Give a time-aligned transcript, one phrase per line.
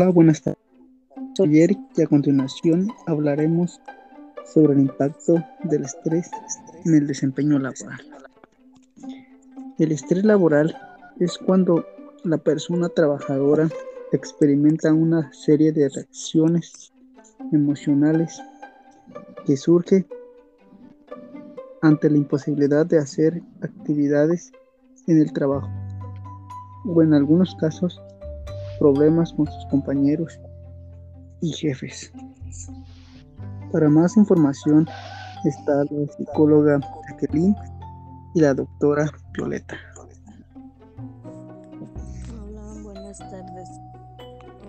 [0.00, 0.62] Hola, buenas tardes.
[1.36, 3.80] Soy Eric y a continuación hablaremos
[4.46, 6.30] sobre el impacto del estrés
[6.84, 7.98] en el desempeño laboral.
[9.76, 10.76] El estrés laboral
[11.18, 11.84] es cuando
[12.22, 13.68] la persona trabajadora
[14.12, 16.92] experimenta una serie de reacciones
[17.50, 18.40] emocionales
[19.46, 20.06] que surge
[21.82, 24.52] ante la imposibilidad de hacer actividades
[25.08, 25.68] en el trabajo
[26.84, 28.00] o en algunos casos
[28.78, 30.38] problemas con sus compañeros
[31.40, 32.12] y jefes.
[33.72, 34.88] Para más información
[35.44, 37.54] está la psicóloga Jacqueline
[38.34, 39.76] y la doctora Violeta.
[42.32, 43.68] Hola, buenas tardes.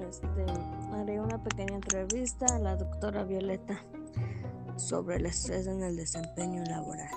[0.09, 0.45] Este,
[0.93, 3.79] haré una pequeña entrevista a la doctora Violeta
[4.75, 7.09] sobre el estrés en el desempeño laboral.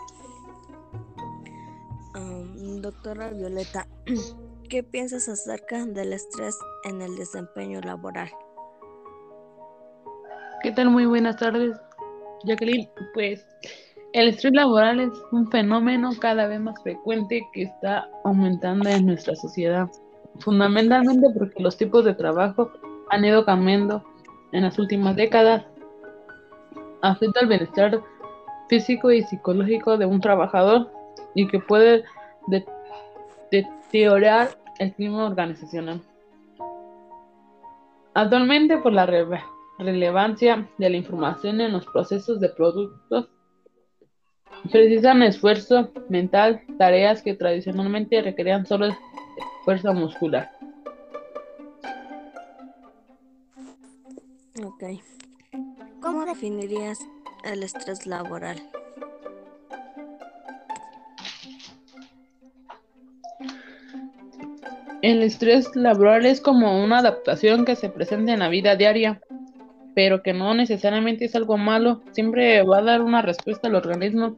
[2.83, 3.87] doctora Violeta,
[4.73, 8.31] ¿qué piensas acerca del estrés en el desempeño laboral?
[10.63, 10.89] ¿Qué tal?
[10.89, 11.77] Muy buenas tardes,
[12.45, 12.89] Jacqueline.
[13.13, 13.47] Pues
[14.15, 19.37] el estrés laboral es un fenómeno cada vez más frecuente que está aumentando en nuestra
[19.37, 19.91] sociedad,
[20.39, 22.73] fundamentalmente porque los tipos de trabajo
[23.11, 24.03] han ido cambiando
[24.53, 25.67] en las últimas décadas
[27.03, 28.01] afecta al bienestar
[28.71, 30.91] físico y psicológico de un trabajador
[31.35, 32.05] y que puede
[33.51, 36.01] deteriorar el clima organizacional.
[38.15, 39.07] Actualmente, por la
[39.79, 43.29] relevancia de la información en los procesos de productos,
[44.71, 48.95] precisan esfuerzo mental, tareas que tradicionalmente requerían solo
[49.65, 50.51] fuerza muscular.
[54.63, 54.85] Ok.
[56.01, 56.99] ¿Cómo definirías
[57.45, 58.61] el estrés laboral?
[65.03, 69.21] El estrés laboral es como una adaptación que se presenta en la vida diaria,
[69.95, 74.37] pero que no necesariamente es algo malo, siempre va a dar una respuesta al organismo,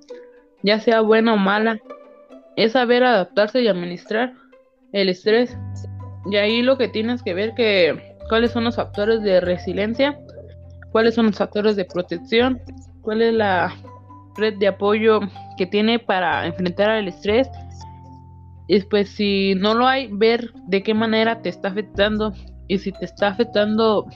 [0.63, 1.79] ya sea buena o mala.
[2.57, 4.33] Es saber adaptarse y administrar
[4.93, 5.57] el estrés.
[6.31, 10.19] Y ahí lo que tienes que ver que cuáles son los factores de resiliencia
[10.95, 12.63] cuáles son los factores de protección,
[13.03, 13.75] cuál es la
[14.37, 15.19] red de apoyo
[15.57, 17.49] que tiene para enfrentar al estrés.
[18.67, 22.33] Y pues si no lo hay, ver de qué manera te está afectando
[22.69, 24.07] y si te está afectando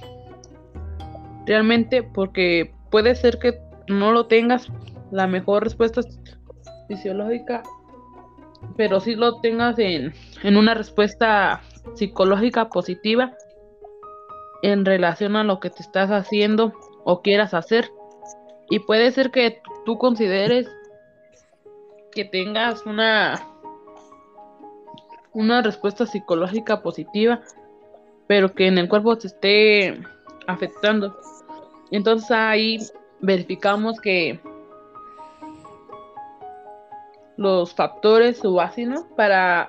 [1.47, 3.59] realmente porque puede ser que
[3.89, 4.69] no lo tengas
[5.11, 6.01] la mejor respuesta
[6.89, 7.63] fisiológica,
[8.77, 11.63] pero si lo tengas en, en una respuesta
[11.95, 13.35] psicológica positiva
[14.63, 16.73] en relación a lo que te estás haciendo
[17.05, 17.91] o quieras hacer.
[18.71, 20.69] Y puede ser que tú consideres
[22.13, 23.41] que tengas una
[25.39, 27.41] una respuesta psicológica positiva,
[28.27, 30.03] pero que en el cuerpo te esté
[30.49, 31.17] afectando.
[31.93, 32.79] Entonces ahí
[33.21, 34.41] verificamos que
[37.37, 39.69] los factores subácinos para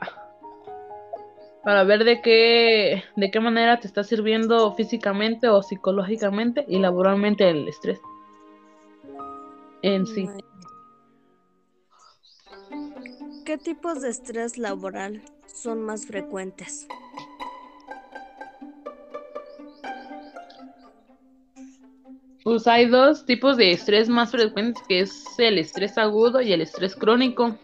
[1.63, 7.47] para ver de qué, de qué manera te está sirviendo físicamente o psicológicamente y laboralmente
[7.47, 7.99] el estrés
[9.83, 10.27] en sí.
[13.45, 15.21] ¿Qué tipos de estrés laboral
[15.59, 16.87] son más frecuentes?
[22.43, 26.61] Pues hay dos tipos de estrés más frecuentes, que es el estrés agudo y el
[26.61, 27.55] estrés crónico.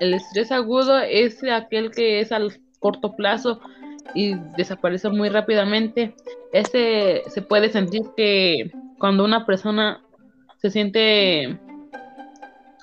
[0.00, 3.60] El estrés agudo es aquel que es al corto plazo
[4.14, 6.14] y desaparece muy rápidamente.
[6.52, 10.02] Ese se puede sentir que cuando una persona
[10.58, 11.58] se siente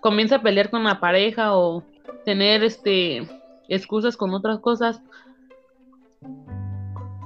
[0.01, 1.83] comienza a pelear con la pareja o
[2.25, 3.27] tener este
[3.69, 5.01] excusas con otras cosas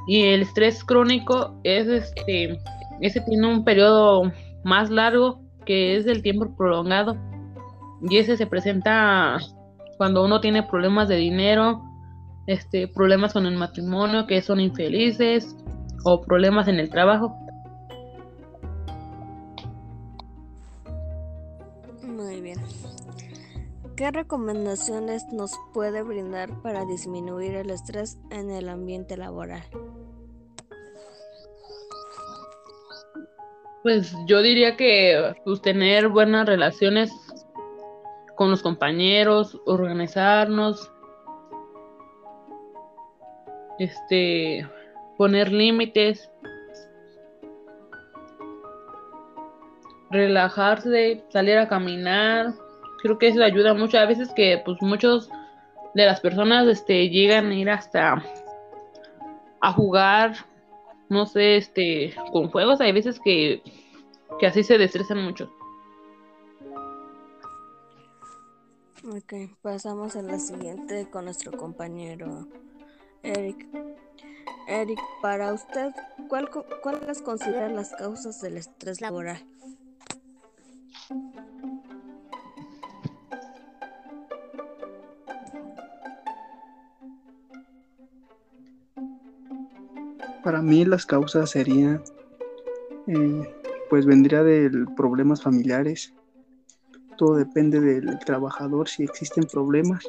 [0.07, 2.59] y el estrés crónico es este
[3.01, 4.31] ese tiene un periodo
[4.63, 7.17] más largo que es el tiempo prolongado
[8.01, 9.37] y ese se presenta
[9.97, 11.81] cuando uno tiene problemas de dinero
[12.47, 15.55] este, problemas con el matrimonio, que son infelices
[16.03, 17.35] o problemas en el trabajo.
[23.95, 29.61] ¿Qué recomendaciones nos puede brindar para disminuir el estrés en el ambiente laboral?
[33.83, 37.11] Pues yo diría que pues, tener buenas relaciones
[38.35, 40.91] con los compañeros, organizarnos,
[43.77, 44.67] este,
[45.17, 46.31] poner límites,
[50.09, 52.62] relajarse, salir a caminar.
[53.03, 53.99] Creo que eso ayuda mucho.
[53.99, 55.29] A veces que pues muchos
[55.93, 58.23] de las personas este, llegan a ir hasta
[59.61, 60.33] a jugar
[61.13, 63.61] no sé, este, con juegos, hay veces que,
[64.39, 65.51] que así se destresan mucho.
[69.05, 72.47] Ok, pasamos a la siguiente con nuestro compañero
[73.21, 73.67] Eric.
[74.67, 75.91] Eric, para usted,
[76.29, 76.49] ¿cuál,
[76.81, 79.43] ¿cuáles consideran las causas del estrés laboral?
[90.43, 92.03] Para mí las causas serían,
[93.07, 93.55] eh,
[93.89, 96.13] pues vendría de problemas familiares,
[97.17, 100.03] todo depende del trabajador, si existen problemas,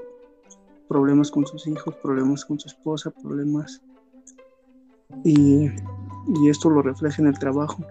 [0.89, 3.81] problemas con sus hijos, problemas con su esposa, problemas.
[5.25, 5.71] Y,
[6.49, 7.85] esto lo refleja en el trabajo.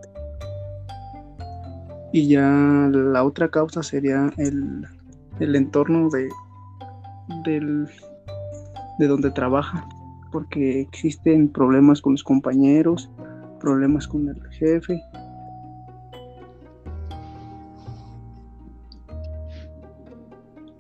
[2.12, 4.86] Y ya la otra causa sería el,
[5.40, 6.30] entorno de,
[7.46, 9.88] de donde trabaja,
[10.34, 13.10] porque existen problemas con los compañeros,
[13.62, 15.00] problemas con el jefe,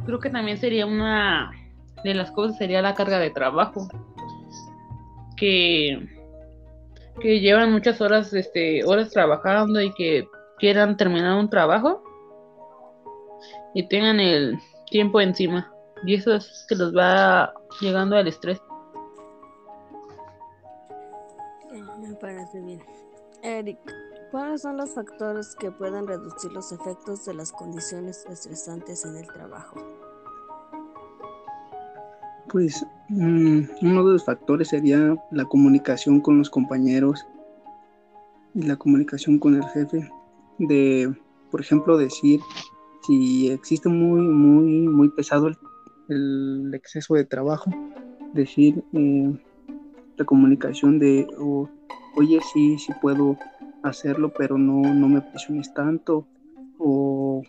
[0.06, 1.52] creo que también sería una
[2.04, 3.88] de las cosas sería la carga de trabajo
[5.38, 6.10] que
[7.22, 10.28] que llevan muchas horas este horas trabajando y que
[10.58, 12.04] quieran terminar un trabajo
[13.74, 14.58] y tengan el
[14.90, 15.72] tiempo encima.
[16.06, 18.62] Y eso es que los va llegando al estrés
[22.54, 22.81] bien
[23.42, 23.80] Eric
[24.31, 29.28] ¿Cuáles son los factores que pueden reducir los efectos de las condiciones estresantes en el
[29.28, 29.75] trabajo?
[32.50, 37.24] Pues mm, uno de los factores sería la comunicación con los compañeros
[38.56, 40.10] y la comunicación con el jefe.
[40.58, 41.14] De,
[41.52, 42.40] por ejemplo, decir
[43.06, 45.52] si existe muy, muy, muy pesado
[46.10, 47.69] el, exceso de trabajo,
[48.34, 49.40] decir eh,
[50.18, 51.28] la comunicación de,
[52.15, 53.38] oye, sí, sí puedo
[53.83, 56.25] hacerlo, pero no, no me presiones tanto,
[56.77, 57.44] o,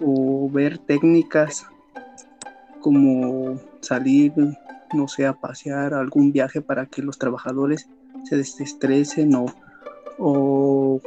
[0.00, 1.66] o ver técnicas
[2.80, 4.32] como salir,
[4.92, 7.88] no sé, a pasear, algún viaje para que los trabajadores
[8.24, 9.46] se desestresen o,
[10.18, 11.00] o,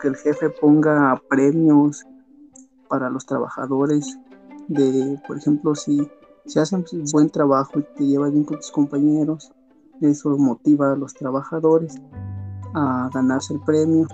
[0.00, 2.06] que el jefe ponga premios
[2.88, 4.18] para los trabajadores
[4.68, 6.08] de, por ejemplo, si,
[6.46, 9.52] si hacen buen trabajo y te llevas bien con tus compañeros,
[10.00, 11.96] eso motiva a los trabajadores
[12.74, 14.06] a ganarse el premio.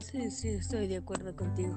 [0.00, 1.76] Sí, sí, estoy de acuerdo contigo.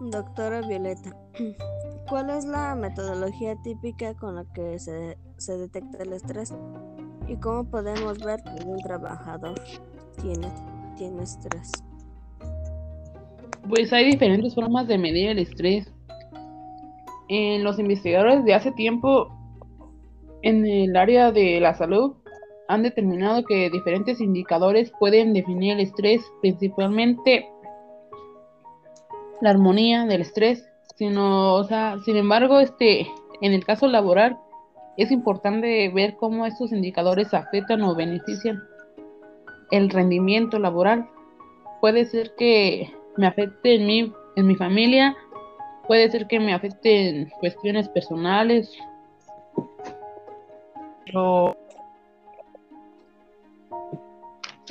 [0.00, 1.16] Doctora Violeta,
[2.08, 6.54] ¿cuál es la metodología típica con la que se, se detecta el estrés?
[7.28, 9.54] ¿Y cómo podemos ver que un trabajador
[10.20, 10.48] tiene,
[10.96, 11.70] tiene estrés?
[13.68, 15.90] Pues hay diferentes formas de medir el estrés.
[17.28, 19.28] En los investigadores de hace tiempo
[20.42, 22.14] en el área de la salud
[22.68, 27.48] han determinado que diferentes indicadores pueden definir el estrés, principalmente
[29.40, 30.64] la armonía del estrés,
[30.96, 33.08] sino, o sea, sin embargo, este,
[33.40, 34.38] en el caso laboral
[34.96, 38.62] es importante ver cómo estos indicadores afectan o benefician
[39.70, 41.08] el rendimiento laboral.
[41.80, 45.16] Puede ser que me afecte en mi, en mi familia,
[45.92, 48.74] puede ser que me afecte en cuestiones personales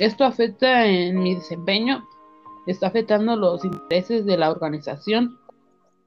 [0.00, 2.02] esto afecta en mi desempeño,
[2.66, 5.38] está afectando los intereses de la organización.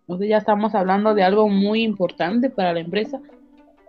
[0.02, 3.22] Entonces ya estamos hablando de algo muy importante para la empresa,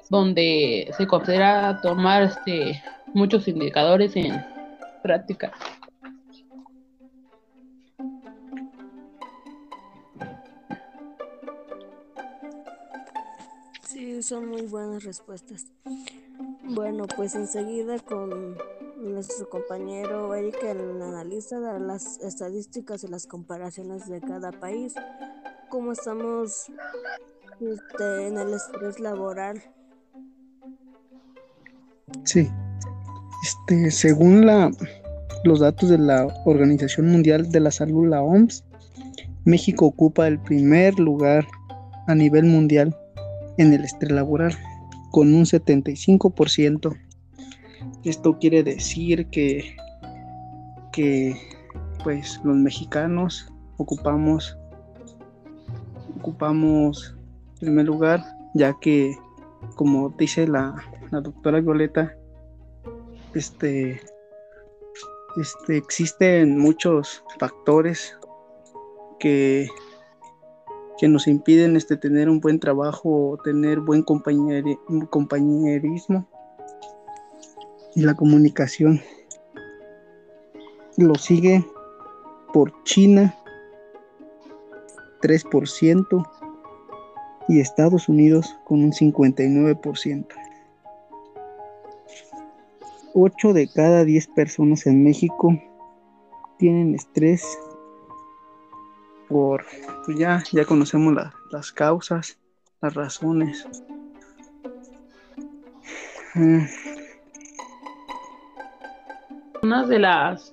[0.08, 2.80] donde se considera tomar este,
[3.14, 4.40] muchos indicadores en
[5.02, 5.50] práctica.
[14.22, 15.66] Son muy buenas respuestas.
[16.64, 18.56] Bueno, pues enseguida con
[18.96, 24.94] nuestro compañero Eric, el analista, de las estadísticas y las comparaciones de cada país,
[25.68, 26.66] cómo estamos
[27.60, 29.62] este, en el estrés laboral.
[32.24, 32.48] Sí,
[33.42, 34.70] este, según la,
[35.44, 38.64] los datos de la Organización Mundial de la Salud, la OMS,
[39.44, 41.46] México ocupa el primer lugar
[42.06, 42.96] a nivel mundial
[43.58, 44.56] en el estrés laboral
[45.10, 46.96] con un 75%.
[48.04, 49.76] Esto quiere decir que,
[50.92, 51.36] que
[52.02, 54.56] pues los mexicanos ocupamos
[56.16, 57.14] ocupamos
[57.60, 59.16] primer lugar, ya que
[59.76, 60.74] como dice la,
[61.10, 62.14] la doctora Violeta,
[63.34, 64.00] este,
[65.36, 68.18] este, existen muchos factores
[69.18, 69.68] que,
[70.98, 76.26] que nos impiden este, tener un buen trabajo, tener buen compañerismo
[77.94, 79.00] y la comunicación.
[80.96, 81.64] Lo sigue
[82.52, 83.34] por China
[85.20, 86.30] 3%
[87.48, 90.26] y Estados Unidos con un 59%.
[93.18, 95.58] 8 de cada 10 personas en México
[96.58, 97.42] tienen estrés
[99.28, 99.64] por,
[100.04, 101.14] pues ya, ya conocemos
[101.50, 102.38] las causas,
[102.80, 103.66] las razones.
[106.34, 106.64] Mm.
[109.62, 110.50] Una de las,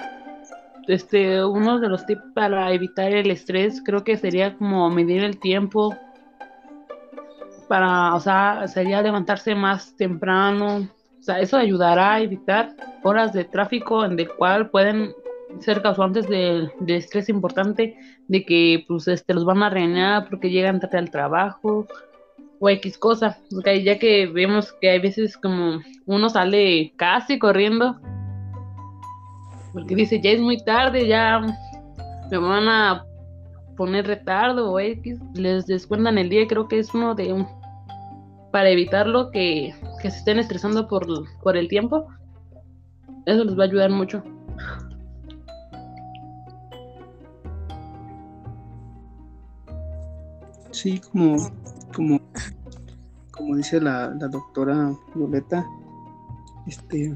[0.88, 5.40] este, uno de los tips para evitar el estrés creo que sería como medir el
[5.40, 5.96] tiempo
[7.68, 10.88] para, o sea, sería levantarse más temprano,
[11.20, 15.14] o sea, eso ayudará a evitar horas de tráfico en el cual pueden
[15.60, 20.50] ser causantes de, de, estrés importante, de que pues este los van a regañar porque
[20.50, 21.88] llegan tarde al trabajo
[22.60, 23.38] o X cosa,
[23.84, 28.00] ya que vemos que hay veces como uno sale casi corriendo
[29.74, 31.42] porque dice ya es muy tarde, ya
[32.30, 33.06] me van a
[33.76, 37.46] poner retardo o X, les descuentan el día, creo que es uno de
[38.52, 41.08] para evitarlo que, que se estén estresando por,
[41.42, 42.08] por el tiempo,
[43.26, 44.24] eso les va a ayudar mucho.
[50.74, 51.38] Sí, como,
[51.96, 52.20] como,
[53.32, 55.64] como dice la, doctora Violeta,
[56.66, 57.16] este,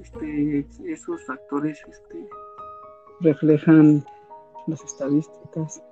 [0.00, 2.26] este, esos factores este,
[3.20, 4.02] reflejan
[4.66, 5.82] las estadísticas.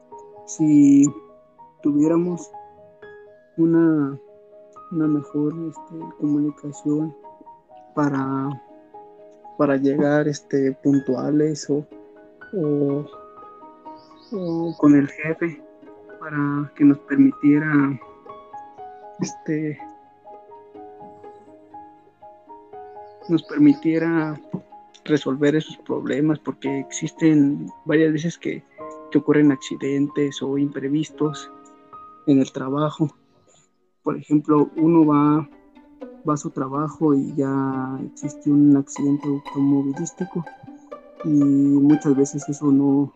[0.47, 1.04] Si
[1.82, 2.50] tuviéramos
[3.59, 4.18] una,
[4.92, 7.14] una mejor este, comunicación
[7.94, 8.49] para,
[9.59, 11.87] para llegar este, puntuales o,
[12.54, 13.04] o
[14.78, 15.69] con el jefe
[16.20, 17.98] para que nos permitiera
[19.20, 19.78] este
[23.28, 24.38] nos permitiera
[25.04, 28.62] resolver esos problemas porque existen varias veces que,
[29.10, 31.50] que ocurren accidentes o imprevistos
[32.26, 33.08] en el trabajo.
[34.02, 35.48] Por ejemplo, uno va,
[36.28, 40.44] va a su trabajo y ya existe un accidente automovilístico
[41.24, 43.12] y muchas veces eso no,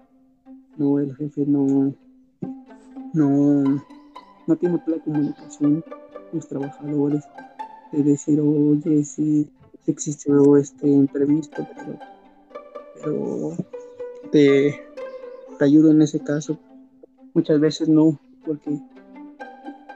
[0.77, 1.93] no el jefe no,
[3.15, 3.83] no,
[4.47, 5.85] no tiene la comunicación
[6.33, 7.25] los trabajadores
[7.93, 9.49] de decir, oye, sí,
[9.87, 11.99] existió este imprevisto, pero,
[13.03, 13.57] pero
[14.33, 14.81] te,
[15.59, 16.59] te ayudo en ese caso.
[17.35, 18.81] Muchas veces no, porque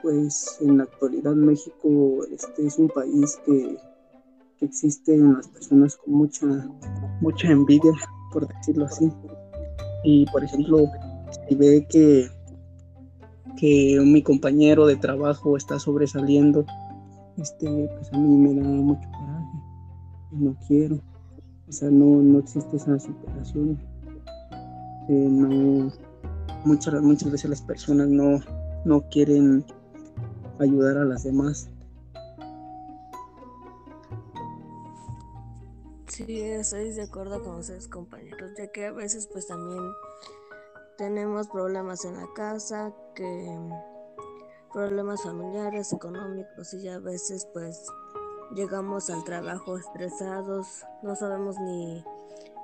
[0.01, 3.77] pues en la actualidad México este es un país que,
[4.57, 6.45] que existen las personas con mucha
[7.19, 7.91] mucha envidia
[8.31, 9.11] por decirlo así
[10.05, 10.85] y por ejemplo
[11.47, 12.29] si ve que
[13.59, 16.65] que mi compañero de trabajo está sobresaliendo,
[17.37, 19.47] este, pues a mí me da mucho coraje.
[20.31, 21.01] No quiero.
[21.67, 23.77] O sea, no, no existe esa superación.
[25.09, 25.91] Eh, no,
[26.63, 28.39] muchas, muchas veces las personas no,
[28.85, 29.65] no quieren
[30.59, 31.69] ayudar a las demás.
[36.07, 39.83] Sí, estoy de acuerdo con ustedes compañeros, ya que a veces pues también
[40.97, 43.59] tenemos problemas en la casa, que
[44.71, 47.85] problemas familiares, económicos y ya a veces pues
[48.55, 52.05] llegamos al trabajo estresados, no sabemos ni,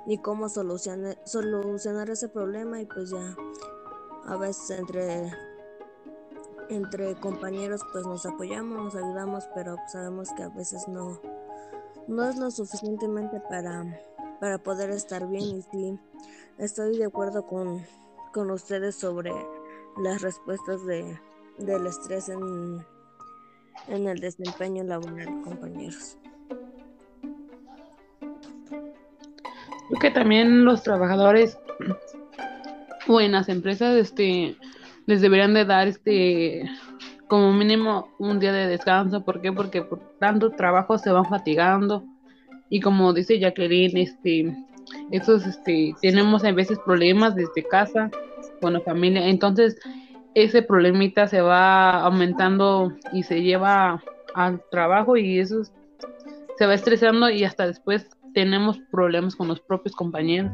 [0.06, 3.36] ni cómo solucionar, solucionar ese problema y pues ya
[4.26, 5.30] a veces entre
[6.70, 11.20] entre compañeros pues nos apoyamos, nos ayudamos, pero sabemos que a veces no
[12.08, 13.84] no es lo suficientemente para
[14.40, 15.98] para poder estar bien y sí
[16.56, 17.84] estoy de acuerdo con
[18.32, 19.32] con ustedes sobre
[19.96, 21.18] las respuestas de,
[21.58, 22.84] del estrés en,
[23.88, 26.18] en el desempeño laboral, compañeros.
[29.88, 31.58] Creo que también los trabajadores
[33.06, 34.56] o en las empresas este
[35.06, 36.68] les deberían de dar este
[37.28, 39.52] como mínimo un día de descanso, ¿por qué?
[39.52, 42.04] Porque por tanto trabajo se van fatigando
[42.68, 44.56] y como dice Jacqueline, este
[45.10, 48.10] esos este tenemos a veces problemas desde casa
[48.60, 49.28] con la familia.
[49.28, 49.78] Entonces,
[50.34, 54.02] ese problemita se va aumentando y se lleva
[54.34, 55.62] al trabajo y eso
[56.58, 60.52] se va estresando y hasta después tenemos problemas con los propios compañeros.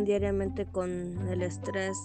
[0.00, 1.96] diariamente con el estrés.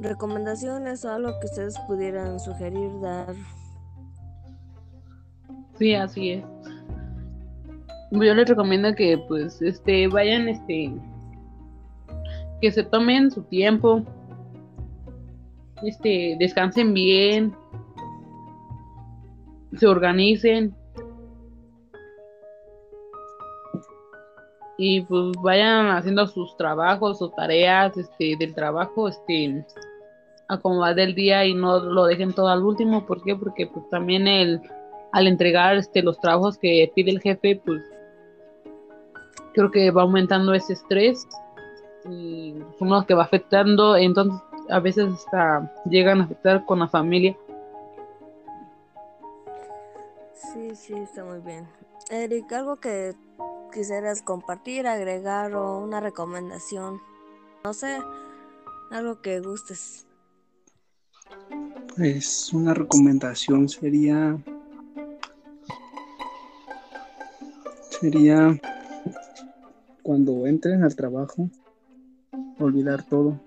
[0.00, 3.34] Recomendaciones o algo que ustedes pudieran sugerir, dar.
[5.78, 6.44] Sí, así es.
[8.10, 10.92] yo les recomiendo que pues este vayan este
[12.60, 14.02] que se tomen su tiempo
[15.84, 17.54] este descansen bien
[19.76, 20.74] se organicen
[24.78, 29.64] y pues vayan haciendo sus trabajos o tareas este del trabajo este
[30.48, 33.36] a como va del día y no lo dejen todo al último ¿por qué?
[33.36, 34.60] porque pues también el
[35.12, 37.82] al entregar este los trabajos que pide el jefe pues
[39.54, 41.26] creo que va aumentando ese estrés
[42.08, 46.88] y son los que va afectando, entonces a veces hasta llegan a afectar con la
[46.88, 47.36] familia.
[50.32, 51.66] Sí, sí, está muy bien.
[52.10, 53.14] Eric, algo que
[53.72, 57.00] quisieras compartir, agregar o una recomendación,
[57.64, 57.98] no sé,
[58.90, 60.06] algo que gustes.
[61.96, 64.38] Pues una recomendación sería
[68.00, 68.58] sería
[70.02, 71.50] cuando entren al trabajo,
[72.58, 73.40] olvidar todo,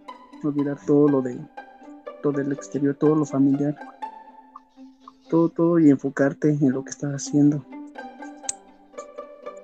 [0.43, 1.39] olvidar todo lo de
[2.21, 3.75] todo el exterior, todo lo familiar,
[5.29, 7.65] todo, todo y enfocarte en lo que estás haciendo.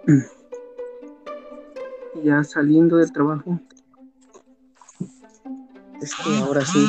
[2.23, 3.59] ya saliendo del trabajo,
[6.01, 6.85] es que ahora sí,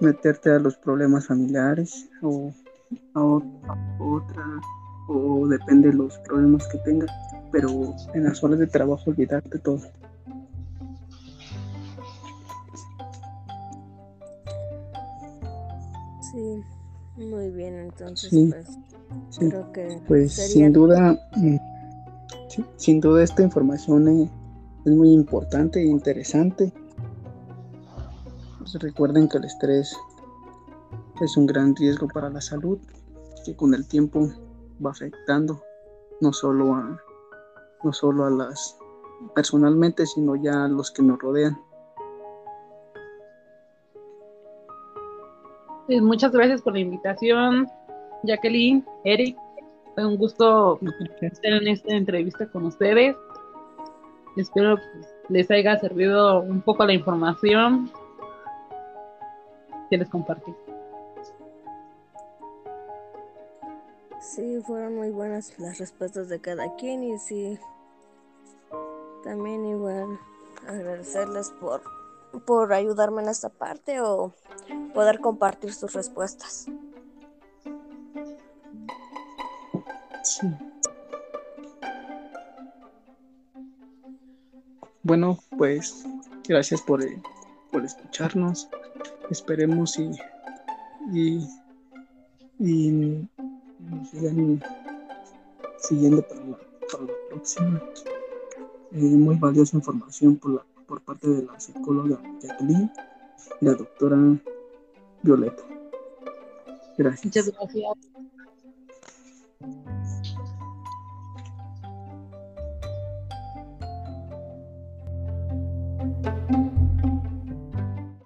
[0.00, 2.52] meterte a los problemas familiares o
[3.14, 4.60] a otra
[5.08, 7.10] o depende de los problemas que tengas,
[7.52, 9.80] pero en las horas de trabajo olvidarte todo.
[16.32, 16.62] Sí,
[17.16, 18.66] muy bien, entonces pues
[19.38, 21.56] creo que pues sin duda mm,
[22.76, 24.30] sin duda esta información es,
[24.86, 26.70] muy importante e interesante.
[28.58, 29.96] Pues recuerden que el estrés
[31.22, 32.78] es un gran riesgo para la salud,
[33.46, 34.28] que con el tiempo
[34.84, 35.62] va afectando
[36.20, 37.00] no solo a
[37.82, 38.78] no solo a las
[39.34, 41.58] personalmente sino ya a los que nos rodean.
[45.86, 47.68] Pues muchas gracias por la invitación
[48.22, 49.36] Jacqueline Eric.
[49.94, 50.80] Fue un gusto
[51.20, 53.16] estar en esta entrevista con ustedes.
[54.36, 54.76] Espero
[55.28, 57.90] les haya servido un poco la información
[59.88, 60.52] que les compartí
[64.34, 67.56] Sí, fueron muy buenas las respuestas de cada quien y sí,
[69.22, 70.18] también igual
[70.66, 71.80] agradecerles por,
[72.44, 74.32] por ayudarme en esta parte o
[74.92, 76.66] poder compartir sus respuestas.
[80.24, 80.48] Sí.
[85.04, 86.04] Bueno, pues
[86.48, 87.04] gracias por,
[87.70, 88.68] por escucharnos.
[89.30, 90.10] Esperemos y,
[91.12, 91.48] y,
[92.58, 93.28] y
[94.10, 94.62] sigan
[95.78, 96.58] siguiendo para la,
[97.28, 97.82] próxima.
[98.92, 102.90] Eh, muy valiosa información por, la, por parte de la psicóloga Jacqueline
[103.60, 104.16] y la doctora
[105.22, 105.62] Violeta.
[106.96, 107.24] Gracias.
[107.24, 108.13] Muchas gracias.